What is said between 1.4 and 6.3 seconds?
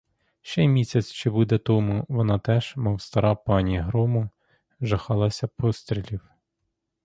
тому, вона теж, мов стара пані грому, жахалася пострілів.